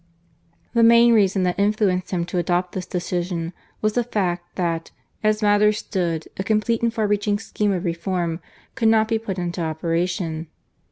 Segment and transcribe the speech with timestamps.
[0.73, 3.53] The main reason that influenced him to adopt this decision
[3.83, 4.89] was the fact that,
[5.23, 8.39] as matters stood, a complete and far reaching scheme of reform
[8.73, 10.47] could not be put into operation.